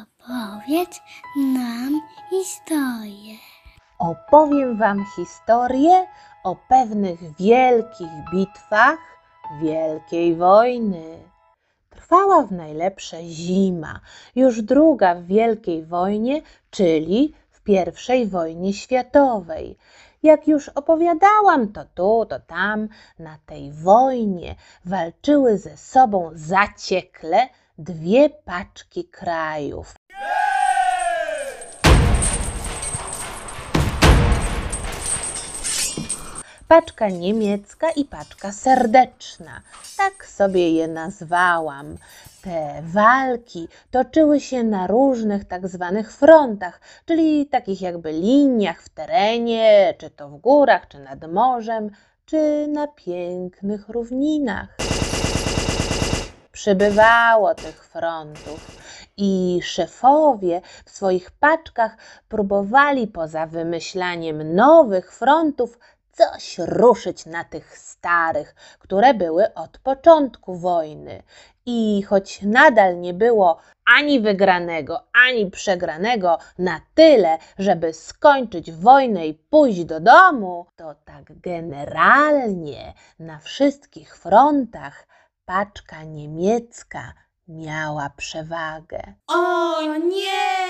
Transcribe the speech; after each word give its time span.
Opowiedz 0.00 1.00
nam 1.36 2.00
historię. 2.30 3.34
Opowiem 3.98 4.78
Wam 4.78 5.04
historię 5.16 6.06
o 6.44 6.56
pewnych 6.56 7.36
wielkich 7.36 8.08
bitwach 8.32 8.98
Wielkiej 9.62 10.36
Wojny. 10.36 11.18
Trwała 11.90 12.42
w 12.42 12.52
najlepsze 12.52 13.22
zima, 13.22 14.00
już 14.34 14.62
druga 14.62 15.14
w 15.14 15.24
Wielkiej 15.24 15.84
Wojnie, 15.84 16.42
czyli 16.70 17.34
w 17.50 17.62
pierwszej 17.62 18.26
wojnie 18.26 18.72
światowej. 18.72 19.76
Jak 20.22 20.48
już 20.48 20.68
opowiadałam, 20.68 21.72
to 21.72 21.84
tu, 21.84 22.26
to 22.28 22.40
tam, 22.40 22.88
na 23.18 23.38
tej 23.46 23.72
wojnie 23.72 24.54
walczyły 24.84 25.58
ze 25.58 25.76
sobą 25.76 26.30
zaciekle 26.34 27.48
dwie 27.78 28.30
paczki 28.30 29.04
krajów. 29.04 29.94
paczka 36.68 37.08
niemiecka 37.08 37.90
i 37.90 38.04
paczka 38.04 38.52
serdeczna. 38.52 39.60
Tak 39.96 40.26
sobie 40.26 40.70
je 40.70 40.88
nazwałam. 40.88 41.96
Te 42.42 42.82
walki 42.82 43.68
toczyły 43.90 44.40
się 44.40 44.64
na 44.64 44.86
różnych 44.86 45.44
tak 45.44 45.68
zwanych 45.68 46.12
frontach, 46.12 46.80
czyli 47.06 47.46
takich 47.46 47.80
jakby 47.80 48.12
liniach 48.12 48.82
w 48.82 48.88
terenie, 48.88 49.94
czy 49.98 50.10
to 50.10 50.28
w 50.28 50.36
górach, 50.36 50.88
czy 50.88 50.98
nad 50.98 51.32
morzem, 51.32 51.90
czy 52.26 52.66
na 52.68 52.86
pięknych 52.86 53.88
równinach. 53.88 54.91
Przybywało 56.52 57.54
tych 57.54 57.84
frontów 57.84 58.72
i 59.16 59.60
szefowie 59.62 60.60
w 60.84 60.90
swoich 60.90 61.30
paczkach 61.30 61.96
próbowali 62.28 63.06
poza 63.06 63.46
wymyślaniem 63.46 64.54
nowych 64.54 65.12
frontów 65.12 65.78
coś 66.12 66.58
ruszyć 66.58 67.26
na 67.26 67.44
tych 67.44 67.78
starych, 67.78 68.54
które 68.78 69.14
były 69.14 69.54
od 69.54 69.78
początku 69.78 70.54
wojny. 70.54 71.22
I 71.66 72.02
choć 72.02 72.42
nadal 72.42 73.00
nie 73.00 73.14
było 73.14 73.58
ani 73.96 74.20
wygranego, 74.20 75.02
ani 75.26 75.50
przegranego 75.50 76.38
na 76.58 76.80
tyle, 76.94 77.38
żeby 77.58 77.92
skończyć 77.92 78.72
wojnę 78.72 79.26
i 79.26 79.34
pójść 79.34 79.84
do 79.84 80.00
domu, 80.00 80.66
to 80.76 80.94
tak 81.04 81.40
generalnie 81.40 82.94
na 83.18 83.38
wszystkich 83.38 84.16
frontach 84.16 85.06
paczka 85.44 86.04
niemiecka 86.04 87.12
miała 87.48 88.10
przewagę. 88.16 89.14
O 89.28 89.82
nie! 89.82 90.62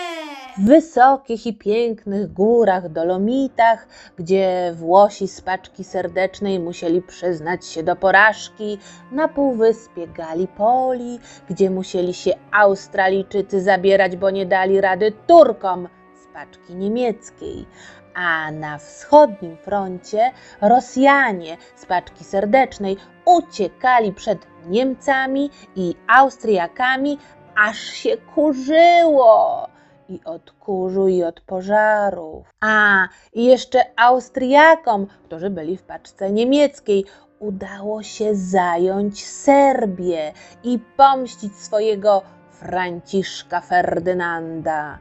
W 0.59 0.67
wysokich 0.67 1.47
i 1.47 1.55
pięknych 1.55 2.33
górach, 2.33 2.89
dolomitach, 2.89 3.87
gdzie 4.17 4.73
Włosi 4.77 5.29
z 5.29 5.41
paczki 5.41 5.85
serdecznej 5.85 6.61
musieli 6.61 7.03
przyznać 7.03 7.67
się 7.67 7.83
do 7.83 7.97
porażki, 7.97 8.79
na 9.13 9.29
półwyspie 9.29 10.09
Gallipoli, 10.09 11.19
gdzie 11.51 11.71
musieli 11.71 12.15
się 12.15 12.31
Australijczycy 12.53 13.63
zabierać, 13.63 14.17
bo 14.17 14.31
nie 14.31 14.47
dali 14.47 14.81
rady 14.81 15.13
Turkom 15.27 15.89
z 16.23 16.35
paczki 16.35 16.75
niemieckiej, 16.75 17.67
a 18.15 18.51
na 18.51 18.79
wschodnim 18.79 19.57
froncie 19.57 20.31
Rosjanie 20.61 21.57
z 21.77 21.87
paczki 21.87 22.25
serdecznej 22.25 22.97
uciekali 23.25 24.13
przed 24.13 24.47
Niemcami 24.67 25.51
i 25.77 25.95
Austriakami, 26.09 27.19
aż 27.57 27.79
się 27.79 28.17
kurzyło 28.17 29.69
i 30.09 30.21
od 30.25 30.51
kurzu, 30.51 31.09
i 31.09 31.23
od 31.23 31.41
pożarów. 31.41 32.47
A, 32.61 33.09
i 33.33 33.45
jeszcze 33.45 33.85
Austriakom, 33.97 35.07
którzy 35.25 35.51
byli 35.51 35.77
w 35.77 35.83
paczce 35.83 36.31
niemieckiej, 36.31 37.05
udało 37.39 38.03
się 38.03 38.35
zająć 38.35 39.27
Serbię 39.27 40.33
i 40.65 40.79
pomścić 40.97 41.57
swojego 41.57 42.23
Franciszka 42.51 43.61
Ferdynanda. 43.61 44.99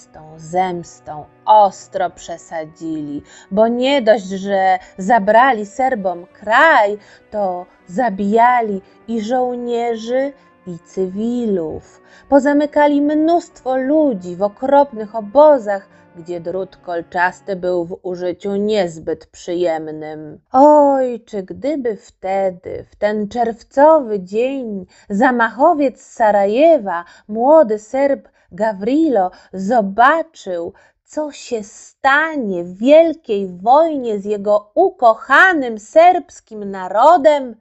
Z 0.00 0.06
tą 0.06 0.34
zemstą 0.36 1.24
ostro 1.44 2.10
przesadzili, 2.10 3.22
bo 3.50 3.68
nie 3.68 4.02
dość, 4.02 4.24
że 4.24 4.78
zabrali 4.98 5.66
Serbom 5.66 6.26
kraj, 6.26 6.98
to 7.30 7.66
zabijali 7.86 8.82
i 9.08 9.20
żołnierzy, 9.20 10.32
i 10.66 10.78
cywilów. 10.78 12.02
Pozamykali 12.28 13.02
mnóstwo 13.02 13.76
ludzi 13.76 14.36
w 14.36 14.42
okropnych 14.42 15.16
obozach, 15.16 15.88
gdzie 16.16 16.40
drut 16.40 16.76
kolczasty 16.76 17.56
był 17.56 17.84
w 17.84 17.98
użyciu 18.02 18.56
niezbyt 18.56 19.26
przyjemnym. 19.26 20.40
Oj, 20.52 21.20
czy 21.26 21.42
gdyby 21.42 21.96
wtedy, 21.96 22.84
w 22.90 22.96
ten 22.96 23.28
czerwcowy 23.28 24.20
dzień, 24.20 24.86
zamachowiec 25.10 26.02
z 26.02 26.12
Sarajewa, 26.12 27.04
młody 27.28 27.78
Serb 27.78 28.28
Gavrilo, 28.52 29.30
zobaczył, 29.52 30.72
co 31.04 31.32
się 31.32 31.62
stanie 31.62 32.64
w 32.64 32.78
wielkiej 32.78 33.48
wojnie 33.48 34.18
z 34.18 34.24
jego 34.24 34.70
ukochanym 34.74 35.78
serbskim 35.78 36.70
narodem, 36.70 37.56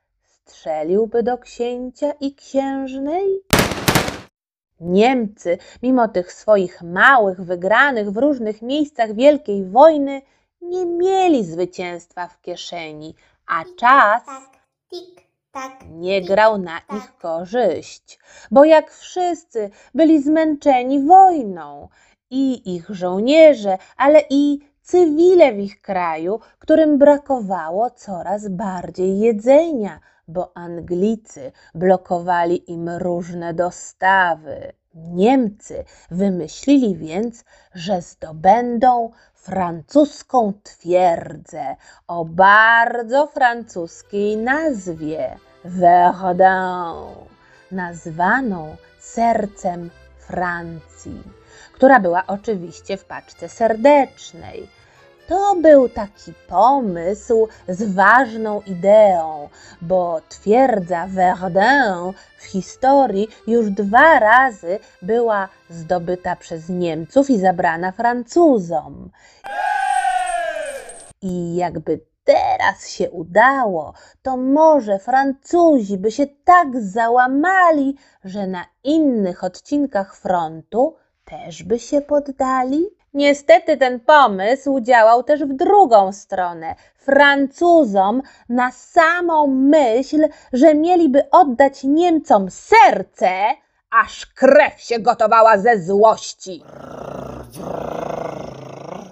strzeliłby 0.49 1.23
do 1.23 1.37
księcia 1.37 2.11
i 2.11 2.35
księżnej? 2.35 3.27
Niemcy, 4.79 5.57
mimo 5.83 6.07
tych 6.07 6.33
swoich 6.33 6.81
małych 6.81 7.41
wygranych 7.41 8.11
w 8.11 8.17
różnych 8.17 8.61
miejscach 8.61 9.15
wielkiej 9.15 9.65
wojny, 9.65 10.21
nie 10.61 10.85
mieli 10.85 11.45
zwycięstwa 11.45 12.27
w 12.27 12.41
kieszeni, 12.41 13.15
a 13.47 13.63
czas 13.79 14.25
Tak, 14.25 14.59
tak. 15.51 15.89
nie 15.89 16.21
grał 16.21 16.57
na 16.57 16.79
ich 16.97 17.17
korzyść, 17.17 18.19
bo 18.51 18.65
jak 18.65 18.91
wszyscy 18.91 19.69
byli 19.93 20.21
zmęczeni 20.21 21.05
wojną 21.05 21.89
i 22.29 22.75
ich 22.75 22.89
żołnierze, 22.89 23.77
ale 23.97 24.23
i 24.29 24.59
cywile 24.81 25.53
w 25.53 25.59
ich 25.59 25.81
kraju, 25.81 26.39
którym 26.59 26.97
brakowało 26.97 27.89
coraz 27.89 28.47
bardziej 28.47 29.19
jedzenia, 29.19 29.99
bo 30.29 30.51
Anglicy 30.57 31.51
blokowali 31.75 32.71
im 32.71 32.89
różne 32.89 33.53
dostawy. 33.53 34.73
Niemcy 34.95 35.83
wymyślili 36.11 36.95
więc, 36.95 37.43
że 37.73 38.01
zdobędą 38.01 39.11
francuską 39.33 40.53
twierdzę 40.63 41.75
o 42.07 42.25
bardzo 42.25 43.27
francuskiej 43.27 44.37
nazwie 44.37 45.37
Verdun, 45.65 47.25
nazwaną 47.71 48.75
sercem 48.99 49.89
Francji, 50.19 51.23
która 51.73 51.99
była 51.99 52.23
oczywiście 52.27 52.97
w 52.97 53.05
paczce 53.05 53.49
serdecznej. 53.49 54.78
To 55.29 55.55
był 55.55 55.89
taki 55.89 56.33
pomysł 56.47 57.47
z 57.67 57.93
ważną 57.93 58.61
ideą, 58.61 59.49
bo 59.81 60.21
twierdza 60.29 61.07
Verdun 61.07 62.13
w 62.37 62.43
historii 62.43 63.27
już 63.47 63.69
dwa 63.69 64.19
razy 64.19 64.79
była 65.01 65.49
zdobyta 65.69 66.35
przez 66.35 66.69
Niemców 66.69 67.29
i 67.29 67.39
zabrana 67.39 67.91
Francuzom. 67.91 69.09
I 71.21 71.55
jakby 71.55 71.99
teraz 72.23 72.87
się 72.87 73.11
udało, 73.11 73.93
to 74.21 74.37
może 74.37 74.99
Francuzi 74.99 75.97
by 75.97 76.11
się 76.11 76.27
tak 76.43 76.81
załamali, 76.81 77.95
że 78.23 78.47
na 78.47 78.65
innych 78.83 79.43
odcinkach 79.43 80.15
frontu 80.15 80.95
też 81.25 81.63
by 81.63 81.79
się 81.79 82.01
poddali? 82.01 82.98
Niestety 83.13 83.77
ten 83.77 83.99
pomysł 83.99 84.79
działał 84.79 85.23
też 85.23 85.43
w 85.43 85.53
drugą 85.53 86.11
stronę. 86.11 86.75
Francuzom 86.95 88.21
na 88.49 88.71
samą 88.71 89.47
myśl, 89.47 90.27
że 90.53 90.75
mieliby 90.75 91.29
oddać 91.29 91.83
Niemcom 91.83 92.51
serce, 92.51 93.29
aż 93.91 94.25
krew 94.25 94.81
się 94.81 94.99
gotowała 94.99 95.57
ze 95.57 95.79
złości. 95.79 96.63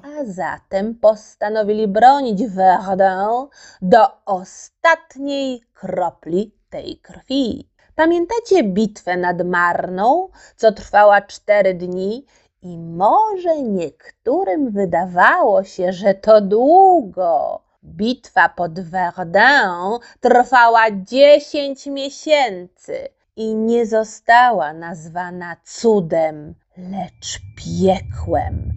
A 0.03 0.25
zatem 0.25 0.95
postanowili 0.95 1.87
bronić 1.87 2.43
Verdun 2.45 3.47
do 3.81 4.25
ostatniej 4.25 5.61
kropli 5.73 6.55
tej 6.69 6.97
krwi. 6.97 7.69
Pamiętacie 7.95 8.63
bitwę 8.63 9.17
nad 9.17 9.45
Marną, 9.45 10.29
co 10.55 10.71
trwała 10.71 11.21
cztery 11.21 11.73
dni 11.73 12.25
i 12.73 12.77
może 12.77 13.61
niektórym 13.61 14.71
wydawało 14.71 15.63
się, 15.63 15.93
że 15.93 16.13
to 16.13 16.41
długo. 16.41 17.61
Bitwa 17.83 18.49
pod 18.49 18.79
Verdun 18.79 19.99
trwała 20.19 20.91
dziesięć 20.91 21.85
miesięcy 21.85 23.07
i 23.35 23.55
nie 23.55 23.85
została 23.85 24.73
nazwana 24.73 25.55
cudem 25.63 26.55
lecz 26.77 27.39
piekłem. 27.57 28.73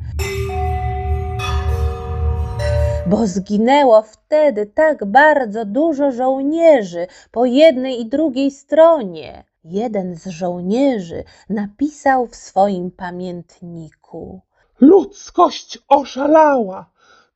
Bo 3.06 3.26
zginęło 3.26 4.02
wtedy 4.02 4.66
tak 4.66 5.04
bardzo 5.04 5.64
dużo 5.64 6.12
żołnierzy 6.12 7.06
po 7.30 7.44
jednej 7.44 8.00
i 8.00 8.08
drugiej 8.08 8.50
stronie. 8.50 9.49
Jeden 9.64 10.14
z 10.14 10.26
żołnierzy 10.26 11.24
napisał 11.48 12.26
w 12.26 12.36
swoim 12.36 12.90
pamiętniku: 12.90 14.40
Ludzkość 14.80 15.78
oszalała. 15.88 16.90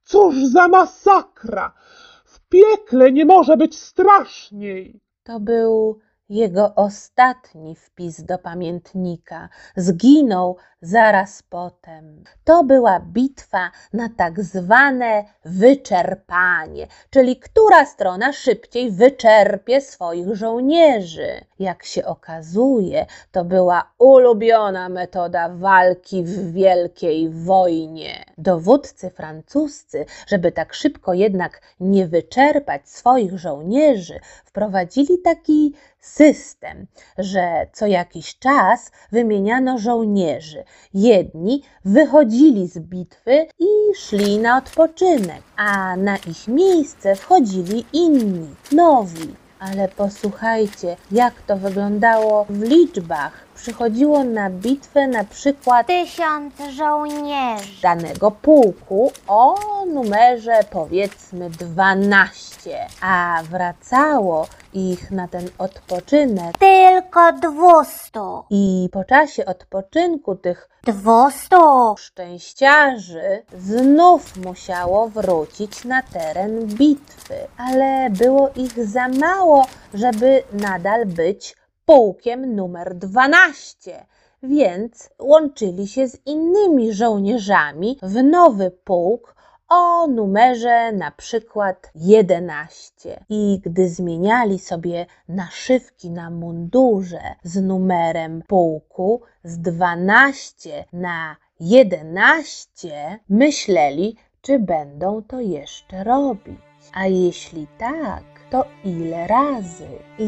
Cóż 0.05 0.47
za 0.47 0.69
masakra! 0.69 1.73
W 2.25 2.41
piekle 2.49 3.13
nie 3.13 3.25
może 3.25 3.57
być 3.57 3.79
straszniej. 3.79 5.01
To 5.23 5.41
był 5.41 5.99
jego 6.29 6.75
ostatni 6.75 7.75
wpis 7.75 8.23
do 8.23 8.39
pamiętnika. 8.39 9.49
Zginął 9.77 10.57
zaraz 10.81 11.43
potem. 11.43 12.25
To 12.45 12.65
była 12.65 13.01
bitwa 13.01 13.71
na 13.93 14.09
tak 14.17 14.43
zwane 14.43 15.25
wyczerpanie, 15.45 16.87
czyli 17.11 17.37
która 17.37 17.87
strona 17.87 18.33
szybciej 18.33 18.91
wyczerpie 18.91 19.81
swoich 19.81 20.35
żołnierzy. 20.37 21.45
Jak 21.59 21.85
się 21.85 22.05
okazuje, 22.05 23.07
to 23.33 23.45
była 23.45 23.93
ulubiona 23.99 24.89
metoda 24.89 25.49
walki 25.49 26.25
w 26.25 26.53
wielkiej 26.53 27.31
wojnie. 27.31 28.25
Dowódcy 28.39 29.11
francuscy, 29.11 30.07
żeby 30.27 30.53
tak 30.53 30.75
szybko 30.75 31.15
jednak 31.15 31.61
nie 31.81 32.07
wyczerpać 32.07 32.89
swoich 32.89 33.39
żołnierzy, 33.39 34.21
wprowadzili 34.45 35.19
taki 35.19 35.75
system, 36.15 36.87
że 37.19 37.67
co 37.73 37.87
jakiś 37.87 38.39
czas 38.39 38.91
wymieniano 39.13 39.79
żołnierzy. 39.79 40.65
Jedni 40.95 41.63
wychodzili 41.85 42.69
z 42.69 42.79
bitwy 42.79 43.47
i 43.59 43.67
szli 43.97 44.39
na 44.39 44.59
odpoczynek, 44.59 45.43
a 45.57 45.97
na 45.97 46.17
ich 46.17 46.49
miejsce 46.49 47.17
wchodzili 47.17 47.85
inni, 47.93 48.55
nowi. 48.73 49.35
Ale 49.59 49.89
posłuchajcie, 49.89 50.97
jak 51.11 51.43
to 51.43 51.57
wyglądało 51.57 52.45
w 52.45 52.63
liczbach. 52.63 53.45
Przychodziło 53.55 54.25
na 54.25 54.51
bitwę 54.51 55.09
na 55.09 55.25
przykład 55.25 55.87
Tysiąc 55.87 56.55
żołnierzy. 56.77 57.83
danego 57.83 58.31
pułku 58.31 59.13
o 59.29 59.55
numerze 59.93 60.61
powiedzmy 60.71 61.51
12, 61.51 62.87
a 63.01 63.43
wracało 63.51 64.47
ich 64.73 65.11
na 65.11 65.29
ten 65.29 65.49
odpoczynek 65.59 66.59
Tylko 66.59 67.33
dwustu. 67.33 68.45
i 68.51 68.89
po 68.93 69.05
czasie 69.05 69.45
odpoczynku 69.47 70.35
tych 70.37 70.69
Dwustu. 70.87 71.57
szczęściarzy 71.99 73.43
znów 73.59 74.37
musiało 74.37 75.09
wrócić 75.09 75.85
na 75.85 76.03
teren 76.03 76.67
bitwy, 76.67 77.35
ale 77.57 78.11
było 78.11 78.51
ich 78.57 78.87
za 78.87 79.09
mało, 79.09 79.67
żeby 79.95 80.43
nadal 80.53 81.07
być 81.07 81.57
pułkiem 81.85 82.57
numer 82.57 82.95
12. 82.95 84.07
Więc 84.43 85.11
łączyli 85.19 85.89
się 85.89 86.09
z 86.09 86.27
innymi 86.27 86.93
żołnierzami 86.93 87.99
w 88.03 88.23
nowy 88.23 88.71
pułk 88.71 89.35
o 89.69 90.07
numerze 90.07 90.93
na 90.93 91.11
przykład 91.11 91.91
11. 91.95 93.25
I 93.29 93.61
gdy 93.65 93.89
zmieniali 93.89 94.59
sobie 94.59 95.07
naszywki 95.29 96.11
na 96.11 96.31
mundurze 96.31 97.23
z 97.43 97.63
numerem 97.63 98.43
pułku 98.47 99.23
z 99.45 99.59
12 99.59 100.85
na 100.93 101.37
11, 101.61 103.19
myśleli, 103.29 104.17
czy 104.41 104.59
będą 104.59 105.23
to 105.23 105.41
jeszcze 105.41 106.05
robić. 106.05 106.61
A 106.95 107.07
jeśli 107.07 107.67
tak, 107.79 108.34
to 108.51 108.65
ile 108.85 109.27
razy 109.27 109.89
i 110.19 110.25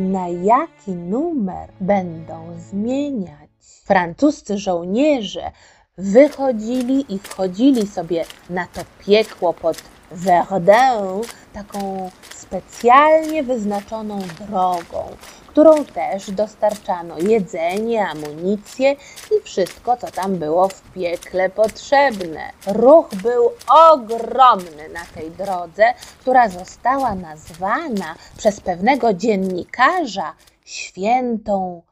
na 0.00 0.28
jaki 0.28 0.90
numer 0.90 1.70
będą 1.80 2.46
zmieniać? 2.70 3.50
Francuscy 3.84 4.58
żołnierze 4.58 5.52
wychodzili 5.98 7.14
i 7.14 7.18
wchodzili 7.18 7.86
sobie 7.86 8.24
na 8.50 8.66
to 8.66 8.80
piekło 9.06 9.52
pod 9.52 9.82
Verdun 10.10 11.22
taką 11.52 12.10
specjalnie 12.34 13.42
wyznaczoną 13.42 14.18
drogą, 14.40 15.16
którą 15.58 15.84
też 15.84 16.30
dostarczano 16.30 17.18
jedzenie, 17.18 18.06
amunicję 18.06 18.92
i 19.30 19.44
wszystko, 19.44 19.96
co 19.96 20.06
tam 20.06 20.36
było 20.36 20.68
w 20.68 20.82
piekle 20.92 21.50
potrzebne. 21.50 22.40
Ruch 22.66 23.08
był 23.22 23.50
ogromny 23.92 24.88
na 24.94 25.00
tej 25.14 25.30
drodze, 25.30 25.84
która 26.20 26.48
została 26.48 27.14
nazwana 27.14 28.14
przez 28.36 28.60
pewnego 28.60 29.14
dziennikarza 29.14 30.34
świętą 30.64 31.82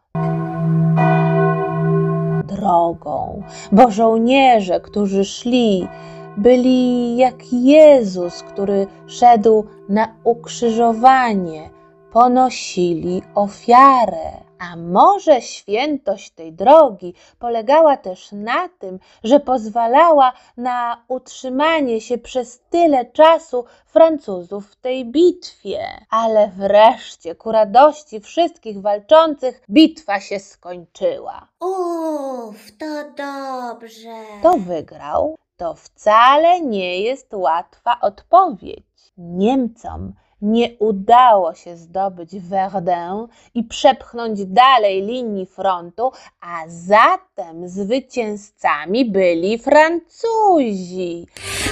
drogą, 2.45 3.43
bo 3.73 3.91
żołnierze, 3.91 4.81
którzy 4.81 5.25
szli, 5.25 5.89
byli 6.37 7.17
jak 7.17 7.53
Jezus, 7.53 8.43
który 8.43 8.87
szedł 9.07 9.67
na 9.89 10.15
ukrzyżowanie, 10.25 11.76
ponosili 12.17 13.23
ofiarę. 13.35 14.31
A 14.59 14.77
może 14.77 15.43
świętość 15.43 16.31
tej 16.31 16.53
drogi 16.53 17.15
polegała 17.39 17.97
też 17.97 18.33
na 18.33 18.69
tym, 18.69 18.99
że 19.25 19.41
pozwalała 19.41 20.33
na 20.57 21.05
utrzymanie 21.09 22.01
się 22.01 22.19
przez 22.19 22.61
tyle 22.71 23.05
czasu 23.05 23.65
Francuzów 23.87 24.71
w 24.71 24.77
tej 24.77 25.05
bitwie. 25.05 25.87
Ale 26.11 26.49
wreszcie, 26.49 27.35
ku 27.35 27.53
radości 27.53 28.21
wszystkich 28.21 28.81
walczących, 28.81 29.63
bitwa 29.71 30.21
się 30.21 30.39
skończyła. 30.39 31.49
Uff, 31.61 32.79
to 32.79 32.87
dobrze. 33.17 34.15
Kto 34.41 34.59
wygrał? 34.59 35.37
To 35.57 35.75
wcale 35.75 36.61
nie 36.61 37.01
jest 37.01 37.35
łatwa 37.35 38.01
odpowiedź. 38.01 39.13
Niemcom 39.19 40.13
nie 40.43 40.77
udało 40.79 41.55
się 41.55 41.77
zdobyć 41.77 42.41
Verdun 42.41 43.29
i 43.55 43.65
przepchnąć 43.65 44.45
dalej 44.45 45.03
linii 45.03 45.47
frontu, 45.47 46.13
a 46.41 46.63
zatem 46.69 47.69
zwycięzcami 47.69 49.05
byli 49.05 49.59
Francuzi. 49.59 51.27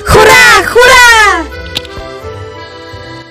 Hurra, 0.06 0.68
hurra! 0.68 1.44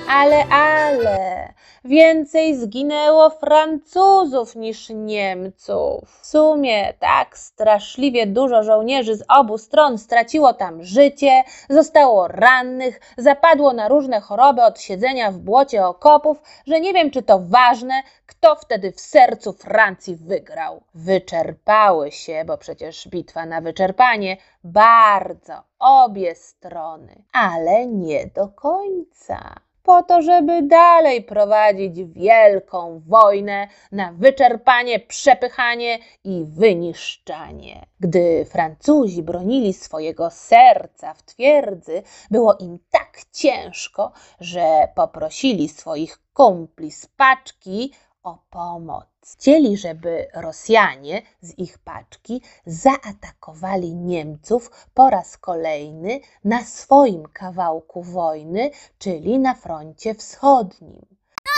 Ale, 0.10 0.46
ale, 0.46 1.54
więcej 1.86 2.58
zginęło 2.58 3.30
Francuzów 3.30 4.56
niż 4.56 4.90
Niemców. 4.90 6.20
W 6.22 6.26
sumie 6.26 6.94
tak 6.94 7.38
straszliwie 7.38 8.28
dużo 8.28 8.64
żołnierzy 8.64 9.16
z 9.16 9.24
obu 9.28 9.58
stron 9.58 9.98
straciło 9.98 10.54
tam 10.54 10.84
życie, 10.84 11.44
zostało 11.70 12.28
rannych, 12.28 13.00
zapadło 13.18 13.74
na 13.74 13.88
różne 13.88 14.20
choroby 14.20 14.64
od 14.64 14.82
siedzenia 14.82 15.32
w 15.32 15.38
błocie 15.38 15.86
okopów, 15.88 16.42
że 16.68 16.80
nie 16.80 16.94
wiem, 16.94 17.12
czy 17.12 17.22
to 17.22 17.40
ważne, 17.40 17.94
kto 18.26 18.56
wtedy 18.56 18.92
w 18.92 19.02
sercu 19.02 19.54
Francji 19.54 20.16
wygrał. 20.16 20.84
Wyczerpały 20.94 22.12
się, 22.12 22.44
bo 22.46 22.58
przecież 22.58 23.08
bitwa 23.08 23.46
na 23.46 23.62
wyczerpanie, 23.62 24.38
bardzo 24.64 25.54
obie 25.80 26.36
strony, 26.36 27.24
ale 27.34 27.88
nie 27.88 28.28
do 28.28 28.48
końca 28.48 29.56
po 29.84 30.04
to, 30.04 30.22
żeby 30.22 30.62
dalej 30.62 31.24
prowadzić 31.24 32.04
wielką 32.04 33.02
wojnę 33.08 33.68
na 33.92 34.14
wyczerpanie, 34.14 35.00
przepychanie 35.00 36.00
i 36.24 36.46
wyniszczanie. 36.48 37.86
Gdy 38.00 38.46
Francuzi 38.46 39.24
bronili 39.24 39.74
swojego 39.74 40.30
serca 40.30 41.14
w 41.14 41.24
twierdzy, 41.24 42.04
było 42.32 42.56
im 42.60 42.80
tak 42.92 43.22
ciężko, 43.32 44.12
że 44.40 44.88
poprosili 44.96 45.70
swoich 45.70 46.20
kumpli 46.34 46.92
z 46.92 47.06
paczki 47.06 47.94
o 48.24 48.38
pomoc. 48.50 49.08
Chcieli, 49.34 49.78
żeby 49.78 50.28
Rosjanie 50.34 51.22
z 51.42 51.60
ich 51.60 51.78
paczki 51.78 52.42
zaatakowali 52.66 53.96
Niemców 53.96 54.88
po 54.94 55.10
raz 55.10 55.38
kolejny 55.38 56.20
na 56.44 56.64
swoim 56.64 57.26
kawałku 57.26 58.04
wojny, 58.04 58.72
czyli 59.00 59.40
na 59.40 59.56
froncie 59.56 60.16
wschodnim. 60.16 61.06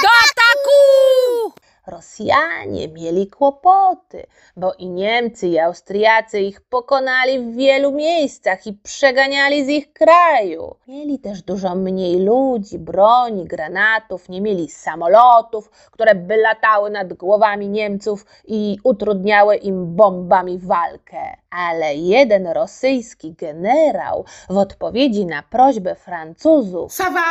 Do 0.01 0.09
ataku! 0.23 1.64
Rosjanie 1.87 2.87
mieli 2.87 3.27
kłopoty, 3.27 4.27
bo 4.57 4.73
i 4.73 4.89
Niemcy, 4.89 5.47
i 5.47 5.59
Austriacy 5.59 6.39
ich 6.39 6.61
pokonali 6.61 7.39
w 7.39 7.55
wielu 7.55 7.91
miejscach 7.91 8.67
i 8.67 8.73
przeganiali 8.73 9.65
z 9.65 9.69
ich 9.69 9.93
kraju. 9.93 10.75
Mieli 10.87 11.19
też 11.19 11.41
dużo 11.41 11.75
mniej 11.75 12.19
ludzi, 12.19 12.79
broni, 12.79 13.45
granatów, 13.45 14.29
nie 14.29 14.41
mieli 14.41 14.69
samolotów, 14.69 15.69
które 15.91 16.15
by 16.15 16.37
latały 16.37 16.89
nad 16.89 17.13
głowami 17.13 17.69
Niemców 17.69 18.25
i 18.47 18.77
utrudniały 18.83 19.55
im 19.55 19.95
bombami 19.95 20.59
walkę. 20.59 21.37
Ale 21.49 21.95
jeden 21.95 22.47
rosyjski 22.47 23.33
generał 23.33 24.25
w 24.49 24.57
odpowiedzi 24.57 25.25
na 25.25 25.43
prośbę 25.43 25.95
Francuzów 25.95 26.91
Ça 26.91 27.13
va 27.13 27.21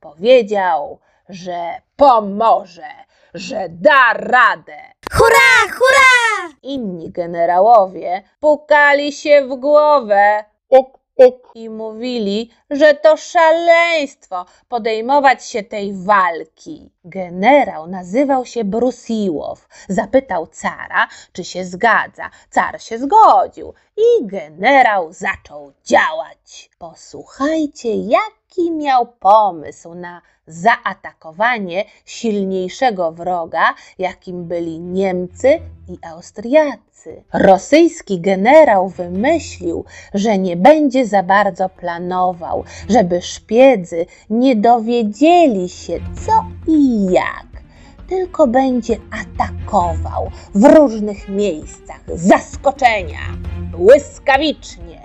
powiedział, 0.00 0.98
że 1.28 1.80
pomoże, 1.96 2.88
że 3.34 3.68
da 3.68 4.12
radę. 4.12 4.76
Hurra, 5.12 5.72
hurra! 5.72 6.54
Inni 6.62 7.10
generałowie 7.10 8.22
pukali 8.40 9.12
się 9.12 9.46
w 9.46 9.56
głowę 9.56 10.44
Ok. 10.68 11.01
I 11.54 11.70
mówili, 11.70 12.50
że 12.70 12.94
to 12.94 13.16
szaleństwo 13.16 14.46
podejmować 14.68 15.44
się 15.44 15.62
tej 15.62 15.92
walki. 15.92 16.90
Generał 17.04 17.86
nazywał 17.86 18.44
się 18.46 18.64
Brusiłow. 18.64 19.68
Zapytał 19.88 20.46
cara, 20.46 21.08
czy 21.32 21.44
się 21.44 21.64
zgadza. 21.64 22.30
Car 22.50 22.82
się 22.82 22.98
zgodził 22.98 23.74
i 23.96 24.26
generał 24.26 25.12
zaczął 25.12 25.72
działać. 25.84 26.70
Posłuchajcie, 26.78 27.94
jaki 27.96 28.70
miał 28.70 29.06
pomysł 29.06 29.94
na 29.94 30.22
zaatakowanie 30.46 31.84
silniejszego 32.04 33.12
wroga, 33.12 33.74
jakim 33.98 34.44
byli 34.44 34.80
Niemcy 34.80 35.60
i 35.88 35.98
Austriacy. 36.06 36.91
Rosyjski 37.32 38.20
generał 38.20 38.88
wymyślił, 38.88 39.84
że 40.14 40.38
nie 40.38 40.56
będzie 40.56 41.06
za 41.06 41.22
bardzo 41.22 41.68
planował, 41.68 42.64
żeby 42.88 43.22
szpiedzy 43.22 44.06
nie 44.30 44.56
dowiedzieli 44.56 45.68
się 45.68 45.98
co 46.26 46.32
i 46.72 47.06
jak, 47.12 47.46
tylko 48.08 48.46
będzie 48.46 48.96
atakował 49.10 50.30
w 50.54 50.64
różnych 50.64 51.28
miejscach. 51.28 52.00
Zaskoczenia, 52.14 53.20
błyskawicznie. 53.76 55.01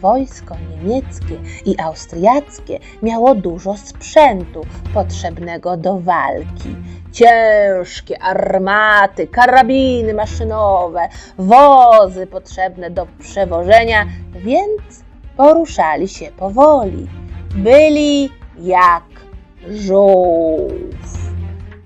Wojsko 0.00 0.54
niemieckie 0.70 1.38
i 1.64 1.80
austriackie 1.80 2.78
miało 3.02 3.34
dużo 3.34 3.76
sprzętu 3.76 4.60
potrzebnego 4.94 5.76
do 5.76 6.00
walki. 6.00 6.76
Ciężkie 7.12 8.22
armaty, 8.22 9.26
karabiny 9.26 10.14
maszynowe, 10.14 11.08
wozy 11.38 12.26
potrzebne 12.26 12.90
do 12.90 13.06
przewożenia, 13.18 14.06
więc 14.34 15.04
poruszali 15.36 16.08
się 16.08 16.26
powoli. 16.26 17.08
Byli 17.54 18.30
jak 18.58 19.04
żółw. 19.70 21.26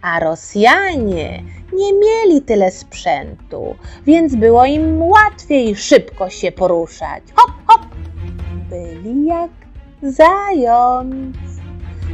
A 0.02 0.20
Rosjanie 0.20 1.42
nie 1.72 1.92
mieli 1.92 2.42
tyle 2.42 2.70
sprzętu, 2.70 3.74
więc 4.06 4.34
było 4.36 4.64
im 4.64 5.02
łatwiej 5.02 5.76
szybko 5.76 6.30
się 6.30 6.52
poruszać. 6.52 7.22
Hop, 7.34 7.50
hop! 7.66 7.99
Byli 8.70 9.26
jak 9.26 9.50
zając. 10.02 11.36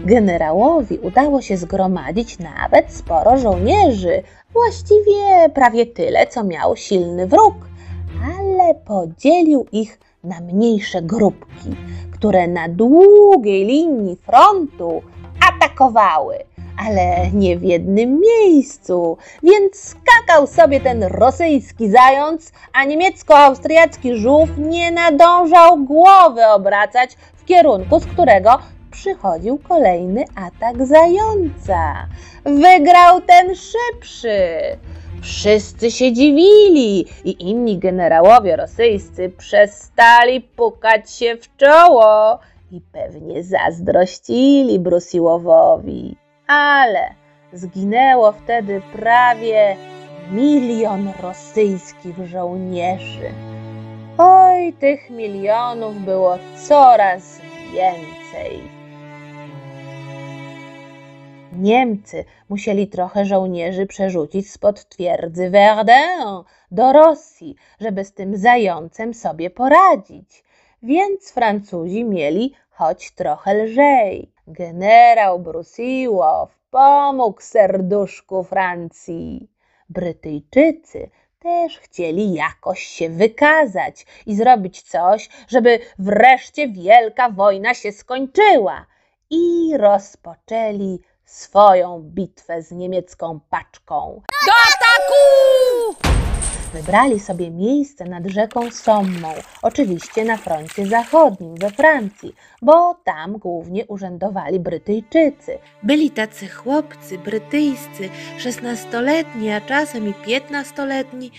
Generałowi 0.04 0.98
udało 0.98 1.42
się 1.42 1.56
zgromadzić 1.56 2.38
nawet 2.38 2.92
sporo 2.92 3.38
żołnierzy, 3.38 4.22
właściwie 4.52 5.50
prawie 5.54 5.86
tyle, 5.86 6.26
co 6.26 6.44
miał 6.44 6.76
silny 6.76 7.26
wróg, 7.26 7.54
ale 8.38 8.74
podzielił 8.74 9.66
ich 9.72 10.00
na 10.24 10.40
mniejsze 10.40 11.02
grupki, 11.02 11.70
które 12.12 12.48
na 12.48 12.68
długiej 12.68 13.66
linii 13.66 14.16
frontu 14.16 15.02
atakowały, 15.60 16.38
ale 16.86 17.30
nie 17.30 17.56
w 17.56 17.62
jednym 17.62 18.20
miejscu, 18.20 19.18
więc 19.42 19.76
skakał 19.76 20.46
sobie 20.46 20.80
ten 20.80 21.02
rosyjski 21.02 21.90
zając, 21.90 22.52
a 22.72 22.84
niemiecko-austriacki 22.84 24.16
żółw 24.16 24.50
nie 24.58 24.90
nadążał 24.90 25.76
głowy 25.84 26.46
obracać 26.46 27.16
w 27.34 27.44
kierunku, 27.44 28.00
z 28.00 28.06
którego 28.06 28.58
przychodził 28.90 29.58
kolejny 29.58 30.24
atak 30.34 30.86
zająca. 30.86 32.06
Wygrał 32.44 33.20
ten 33.20 33.54
szybszy. 33.54 34.38
Wszyscy 35.22 35.90
się 35.90 36.12
dziwili 36.12 37.06
i 37.24 37.50
inni 37.50 37.78
generałowie 37.78 38.56
rosyjscy 38.56 39.32
przestali 39.38 40.40
pukać 40.40 41.10
się 41.10 41.36
w 41.36 41.56
czoło 41.56 42.38
i 42.70 42.80
pewnie 42.80 43.42
zazdrościli 43.42 44.78
Brusiłowowi. 44.78 46.16
Ale 46.46 47.14
zginęło 47.52 48.32
wtedy 48.32 48.82
prawie 48.92 49.76
milion 50.32 51.12
rosyjskich 51.22 52.26
żołnierzy. 52.26 53.30
Oj, 54.18 54.72
tych 54.72 55.10
milionów 55.10 56.04
było 56.04 56.38
coraz 56.68 57.40
więcej. 57.72 58.60
Niemcy 61.52 62.24
musieli 62.48 62.88
trochę 62.88 63.24
żołnierzy 63.24 63.86
przerzucić 63.86 64.50
spod 64.50 64.88
twierdzy 64.88 65.50
Verdun 65.50 66.44
do 66.70 66.92
Rosji, 66.92 67.56
żeby 67.80 68.04
z 68.04 68.12
tym 68.12 68.36
zającem 68.36 69.14
sobie 69.14 69.50
poradzić. 69.50 70.45
Więc 70.82 71.32
Francuzi 71.32 72.04
mieli 72.04 72.54
choć 72.70 73.10
trochę 73.10 73.54
lżej. 73.54 74.32
Generał 74.46 75.38
Brusiłow 75.38 76.58
pomógł 76.70 77.40
serduszku 77.40 78.44
Francji. 78.44 79.50
Brytyjczycy 79.88 81.10
też 81.38 81.78
chcieli 81.78 82.34
jakoś 82.34 82.82
się 82.82 83.08
wykazać 83.08 84.06
i 84.26 84.36
zrobić 84.36 84.82
coś, 84.82 85.28
żeby 85.48 85.78
wreszcie 85.98 86.68
wielka 86.68 87.30
wojna 87.30 87.74
się 87.74 87.92
skończyła. 87.92 88.86
I 89.30 89.72
rozpoczęli 89.76 91.00
swoją 91.24 92.00
bitwę 92.02 92.62
z 92.62 92.72
niemiecką 92.72 93.40
paczką. 93.50 94.22
Do 94.46 94.52
ataku 94.52 95.45
Wybrali 96.76 97.20
sobie 97.20 97.50
miejsce 97.50 98.04
nad 98.04 98.26
rzeką 98.26 98.70
Sommą, 98.70 99.34
oczywiście 99.62 100.24
na 100.24 100.36
froncie 100.36 100.86
zachodnim 100.86 101.54
we 101.54 101.70
Francji, 101.70 102.34
bo 102.62 102.94
tam 103.04 103.38
głównie 103.38 103.86
urzędowali 103.86 104.60
Brytyjczycy. 104.60 105.58
Byli 105.82 106.10
tacy 106.10 106.48
chłopcy 106.48 107.18
brytyjscy, 107.18 108.08
szesnastoletni, 108.38 109.50
a 109.50 109.60
czasem 109.60 110.08
i 110.08 110.14
piętnastoletni, 110.14 111.30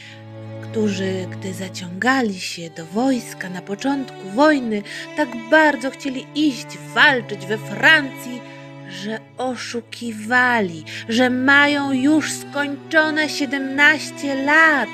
którzy, 0.61 1.27
gdy 1.31 1.53
zaciągali 1.53 2.39
się 2.39 2.69
do 2.69 2.85
wojska 2.85 3.49
na 3.49 3.61
początku 3.61 4.29
wojny, 4.35 4.83
tak 5.17 5.29
bardzo 5.51 5.91
chcieli 5.91 6.27
iść 6.35 6.77
walczyć 6.93 7.45
we 7.45 7.57
Francji, 7.57 8.41
że 8.89 9.19
oszukiwali, 9.37 10.83
że 11.09 11.29
mają 11.29 11.91
już 11.91 12.31
skończone 12.31 13.29
17 13.29 14.43
lat, 14.43 14.89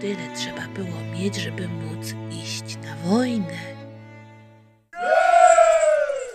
tyle 0.00 0.36
trzeba 0.36 0.62
było 0.74 1.18
mieć, 1.18 1.34
żeby 1.36 1.68
móc 1.68 2.14
iść 2.42 2.76
na 2.76 3.10
wojnę. 3.10 3.80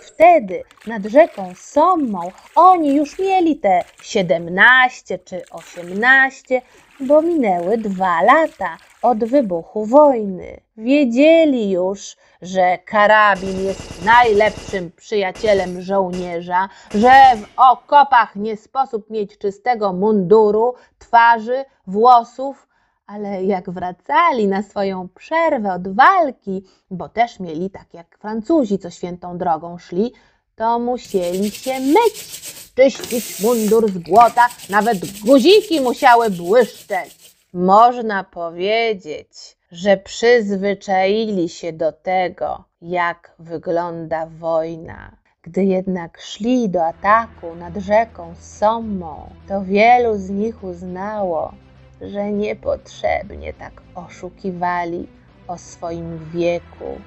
Wtedy 0.02 0.62
nad 0.86 1.04
rzeką 1.04 1.52
Sommą 1.56 2.30
oni 2.54 2.96
już 2.96 3.18
mieli 3.18 3.56
te 3.56 3.80
17 4.02 5.18
czy 5.18 5.42
18, 5.50 6.62
bo 7.00 7.22
minęły 7.22 7.78
dwa 7.78 8.22
lata 8.22 8.76
od 9.02 9.24
wybuchu 9.24 9.84
wojny. 9.84 10.60
Wiedzieli 10.76 11.70
już, 11.70 12.16
że 12.42 12.78
karabin 12.78 13.64
jest 13.64 14.04
najlepszym 14.04 14.90
przyjacielem 14.96 15.82
żołnierza, 15.82 16.68
że 16.94 17.10
w 17.36 17.46
okopach 17.56 18.36
nie 18.36 18.56
sposób 18.56 19.10
mieć 19.10 19.38
czystego 19.38 19.92
munduru, 19.92 20.74
twarzy, 20.98 21.64
włosów, 21.86 22.66
ale 23.06 23.44
jak 23.44 23.70
wracali 23.70 24.48
na 24.48 24.62
swoją 24.62 25.08
przerwę 25.08 25.72
od 25.72 25.94
walki, 25.94 26.62
bo 26.90 27.08
też 27.08 27.40
mieli 27.40 27.70
tak 27.70 27.94
jak 27.94 28.18
Francuzi, 28.18 28.78
co 28.78 28.90
świętą 28.90 29.38
drogą 29.38 29.78
szli, 29.78 30.12
to 30.54 30.78
musieli 30.78 31.50
się 31.50 31.80
myć, 31.80 32.44
czyścić 32.74 33.40
mundur 33.40 33.90
z 33.90 33.98
błota, 33.98 34.48
nawet 34.70 35.20
guziki 35.20 35.80
musiały 35.80 36.30
błyszczeć. 36.30 37.36
Można 37.52 38.24
powiedzieć, 38.24 39.56
że 39.72 39.96
przyzwyczaili 39.96 41.48
się 41.48 41.72
do 41.72 41.92
tego, 41.92 42.64
jak 42.82 43.34
wygląda 43.38 44.26
wojna. 44.26 45.16
Gdy 45.42 45.64
jednak 45.64 46.20
szli 46.20 46.68
do 46.68 46.86
ataku 46.86 47.54
nad 47.54 47.76
rzeką 47.76 48.34
Sommą, 48.40 49.30
to 49.48 49.62
wielu 49.62 50.18
z 50.18 50.30
nich 50.30 50.64
uznało, 50.64 51.52
że 52.00 52.32
niepotrzebnie 52.32 53.52
tak 53.52 53.72
oszukiwali 53.94 55.06
o 55.48 55.58
swoim 55.58 56.30
wieku, 56.34 57.00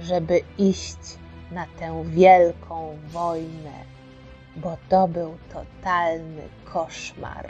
żeby 0.00 0.40
iść 0.58 0.98
na 1.52 1.66
tę 1.80 2.04
wielką 2.06 2.98
wojnę, 3.08 3.72
bo 4.56 4.76
to 4.88 5.08
był 5.08 5.34
totalny 5.52 6.42
koszmar. 6.72 7.48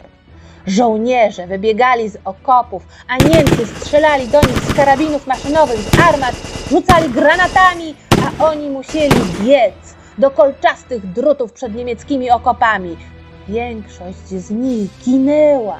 Żołnierze 0.67 1.47
wybiegali 1.47 2.09
z 2.09 2.17
okopów, 2.25 2.87
a 3.07 3.17
Niemcy 3.17 3.65
strzelali 3.65 4.27
do 4.27 4.41
nich 4.41 4.59
z 4.59 4.73
karabinów 4.73 5.27
maszynowych, 5.27 5.79
z 5.79 5.99
armat, 5.99 6.35
rzucali 6.69 7.09
granatami, 7.09 7.95
a 8.23 8.45
oni 8.45 8.69
musieli 8.69 9.15
biec 9.41 9.95
do 10.17 10.31
kolczastych 10.31 11.11
drutów 11.11 11.53
przed 11.53 11.75
niemieckimi 11.75 12.31
okopami. 12.31 12.97
Większość 13.47 14.27
z 14.27 14.51
nich 14.51 14.89
ginęła. 15.03 15.79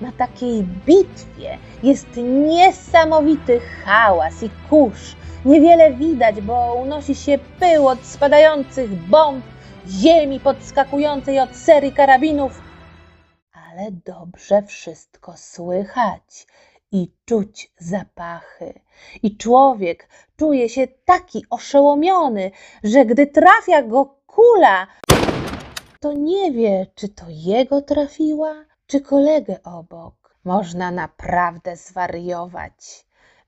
Na 0.00 0.12
takiej 0.12 0.62
bitwie 0.62 1.58
jest 1.82 2.06
niesamowity 2.16 3.60
hałas 3.84 4.42
i 4.42 4.50
kurz. 4.70 5.16
Niewiele 5.44 5.92
widać, 5.92 6.40
bo 6.40 6.74
unosi 6.74 7.14
się 7.14 7.38
pył 7.60 7.88
od 7.88 8.04
spadających 8.04 8.90
bomb, 8.90 9.44
ziemi 9.88 10.40
podskakującej 10.40 11.40
od 11.40 11.56
serii 11.56 11.92
karabinów, 11.92 12.60
ale 13.52 13.90
dobrze 13.92 14.62
wszystko 14.62 15.34
słychać 15.36 16.46
i 16.92 17.12
czuć 17.24 17.72
zapachy. 17.78 18.80
I 19.22 19.36
człowiek 19.36 20.08
czuje 20.36 20.68
się 20.68 20.86
taki 21.04 21.44
oszołomiony, 21.50 22.50
że 22.84 23.04
gdy 23.04 23.26
trafia 23.26 23.82
go 23.82 24.14
kula, 24.26 24.86
to 26.00 26.12
nie 26.12 26.52
wie, 26.52 26.86
czy 26.94 27.08
to 27.08 27.24
jego 27.28 27.82
trafiła, 27.82 28.64
czy 28.88 29.00
kolegę 29.00 29.62
obok. 29.64 30.14
Można 30.44 30.90
naprawdę 30.90 31.76
zwariować. 31.76 33.06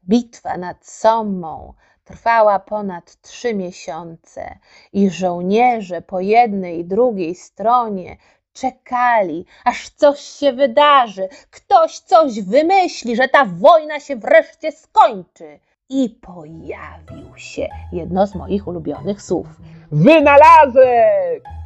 Bitwa 0.09 0.56
nad 0.56 0.87
Sommą 0.87 1.75
trwała 2.04 2.59
ponad 2.59 3.20
trzy 3.20 3.54
miesiące 3.54 4.59
i 4.92 5.11
żołnierze 5.11 6.02
po 6.02 6.20
jednej 6.20 6.78
i 6.78 6.85
drugiej 6.85 7.35
stronie 7.35 8.16
czekali, 8.52 9.47
aż 9.64 9.88
coś 9.88 10.20
się 10.20 10.52
wydarzy, 10.52 11.28
ktoś 11.50 11.99
coś 11.99 12.40
wymyśli, 12.42 13.16
że 13.16 13.28
ta 13.28 13.44
wojna 13.44 14.00
się 14.00 14.16
wreszcie 14.16 14.73
skończy. 14.73 15.61
I 15.88 16.11
pojawił 16.11 17.37
się 17.37 17.68
jedno 17.92 18.26
z 18.26 18.35
moich 18.35 18.68
ulubionych 18.68 19.23
słów. 19.23 19.47
Wynalazek! 19.92 21.60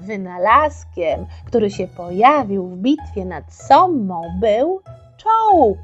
Wynalazkiem, 0.00 1.26
który 1.46 1.70
się 1.70 1.88
pojawił 1.88 2.66
w 2.66 2.76
bitwie 2.76 3.24
nad 3.24 3.54
Sommą, 3.54 4.22
był 4.40 4.80
czołg. 5.16 5.78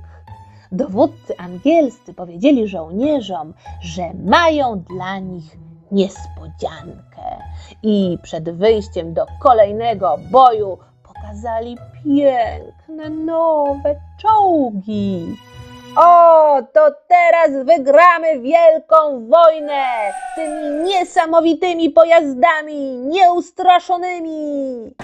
Dowódcy 0.72 1.36
angielscy 1.38 2.14
powiedzieli 2.14 2.68
żołnierzom, 2.68 3.54
że 3.80 4.02
mają 4.24 4.80
dla 4.80 5.18
nich 5.18 5.56
niespodziankę 5.92 7.38
i 7.82 8.18
przed 8.22 8.50
wyjściem 8.50 9.14
do 9.14 9.26
kolejnego 9.40 10.18
boju 10.30 10.78
pokazali 11.02 11.76
piękne 12.04 13.10
nowe 13.10 14.00
czołgi. 14.18 15.36
O, 15.96 16.62
to 16.72 16.90
teraz 17.08 17.64
wygramy 17.64 18.40
wielką 18.40 19.28
wojnę 19.28 19.84
tymi 20.34 20.84
niesamowitymi 20.84 21.90
pojazdami, 21.90 22.96
nieustraszonymi. 22.96 24.94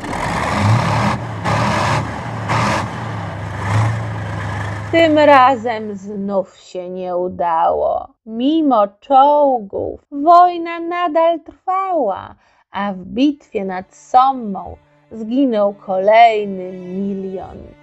Tym 4.93 5.19
razem 5.19 5.97
znów 5.97 6.57
się 6.57 6.91
nie 6.91 7.17
udało. 7.17 8.09
Mimo 8.27 8.89
czołgów 9.01 10.01
wojna 10.13 10.81
nadal 10.81 11.41
trwała, 11.41 12.35
a 12.71 12.93
w 12.93 12.97
bitwie 12.97 13.65
nad 13.65 13.95
Sommą 13.95 14.77
zginął 15.13 15.75
kolejny 15.75 16.73
milion. 16.73 17.80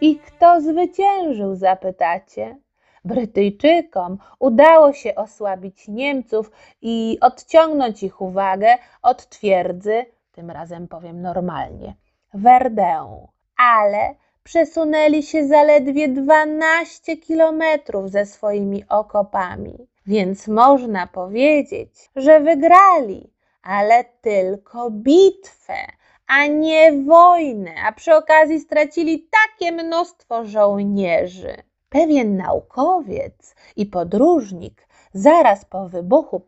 I 0.00 0.18
kto 0.18 0.60
zwyciężył, 0.60 1.54
zapytacie? 1.54 2.56
Brytyjczykom 3.04 4.18
udało 4.38 4.92
się 4.92 5.14
osłabić 5.14 5.88
Niemców 5.88 6.50
i 6.82 7.18
odciągnąć 7.20 8.02
ich 8.02 8.20
uwagę 8.20 8.78
od 9.02 9.28
twierdzy, 9.28 10.04
tym 10.32 10.50
razem 10.50 10.88
powiem 10.88 11.22
normalnie, 11.22 11.94
Verdun. 12.34 13.26
Ale 13.56 14.14
przesunęli 14.42 15.22
się 15.22 15.46
zaledwie 15.46 16.08
12 16.08 17.16
kilometrów 17.16 18.10
ze 18.10 18.26
swoimi 18.26 18.84
okopami, 18.88 19.88
więc 20.06 20.48
można 20.48 21.06
powiedzieć, 21.06 22.10
że 22.16 22.40
wygrali, 22.40 23.32
ale 23.62 24.04
tylko 24.04 24.90
bitwę, 24.90 25.97
a 26.28 26.46
nie 26.46 26.92
wojnę, 26.92 27.74
a 27.86 27.92
przy 27.92 28.14
okazji 28.14 28.60
stracili 28.60 29.28
takie 29.30 29.72
mnóstwo 29.72 30.44
żołnierzy. 30.44 31.56
Pewien 31.88 32.36
naukowiec 32.36 33.54
i 33.76 33.86
podróżnik 33.86 34.88
zaraz 35.12 35.64
po 35.64 35.88
wybuchu 35.88 36.42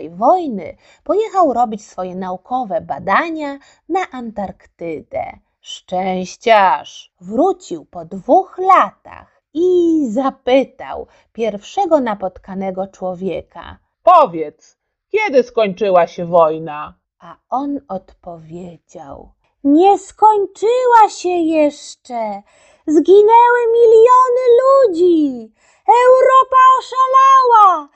I 0.00 0.10
wojny 0.10 0.76
pojechał 1.04 1.52
robić 1.52 1.86
swoje 1.86 2.14
naukowe 2.14 2.80
badania 2.80 3.58
na 3.88 4.00
Antarktydę. 4.10 5.38
Szczęściarz 5.60 7.12
wrócił 7.20 7.84
po 7.84 8.04
dwóch 8.04 8.58
latach 8.58 9.42
i 9.54 10.00
zapytał 10.10 11.06
pierwszego 11.32 12.00
napotkanego 12.00 12.86
człowieka, 12.86 13.78
Powiedz, 14.02 14.78
kiedy 15.10 15.42
skończyła 15.42 16.06
się 16.06 16.26
wojna? 16.26 16.97
A 17.20 17.36
on 17.50 17.80
odpowiedział: 17.88 19.32
Nie 19.64 19.98
skończyła 19.98 21.08
się 21.08 21.28
jeszcze. 21.28 22.42
Zginęły 22.86 23.60
miliony 23.72 24.44
ludzi. 24.62 25.52
Europa 25.88 26.56
oszalała. 26.78 27.88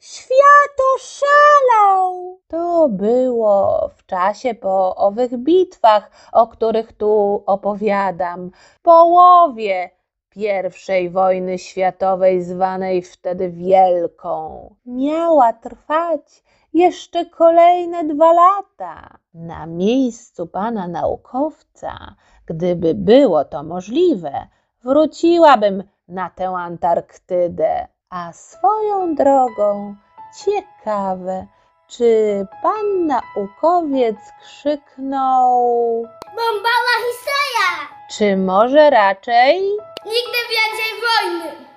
Świat 0.00 0.76
oszalał. 0.96 2.38
To 2.48 2.88
było 2.88 3.90
w 3.96 4.06
czasie 4.06 4.54
po 4.54 4.96
owych 4.96 5.36
bitwach, 5.36 6.10
o 6.32 6.46
których 6.46 6.92
tu 6.92 7.42
opowiadam, 7.46 8.50
połowie 8.82 9.90
pierwszej 10.30 11.10
wojny 11.10 11.58
światowej, 11.58 12.42
zwanej 12.42 13.02
wtedy 13.02 13.50
Wielką. 13.50 14.74
Miała 14.86 15.52
trwać 15.52 16.42
jeszcze 16.74 17.26
kolejne 17.26 18.04
dwa 18.04 18.32
lata. 18.32 19.18
Na 19.34 19.66
miejscu 19.66 20.46
pana 20.46 20.88
naukowca, 20.88 22.14
gdyby 22.46 22.94
było 22.94 23.44
to 23.44 23.62
możliwe, 23.62 24.46
wróciłabym 24.84 25.82
na 26.08 26.30
tę 26.30 26.48
Antarktydę. 26.48 27.88
A 28.10 28.32
swoją 28.32 29.14
drogą 29.14 29.94
ciekawe, 30.44 31.46
czy 31.88 32.46
pan 32.62 33.06
naukowiec 33.06 34.16
krzyknął, 34.42 36.02
Bombała 36.26 36.94
historia! 37.08 37.98
czy 38.10 38.36
może 38.36 38.90
raczej 38.90 39.62
Nigdy 40.04 40.38
więcej 40.50 40.92
wojny! 41.00 41.67